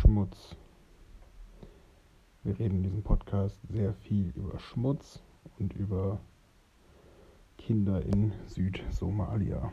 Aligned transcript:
Schmutz. 0.00 0.54
Wir 2.44 2.58
reden 2.58 2.76
in 2.76 2.82
diesem 2.82 3.02
Podcast 3.02 3.58
sehr 3.70 3.94
viel 3.94 4.30
über 4.36 4.58
Schmutz 4.58 5.22
und 5.58 5.72
über 5.72 6.20
Kinder 7.56 8.04
in 8.04 8.34
Südsomalia. 8.44 9.72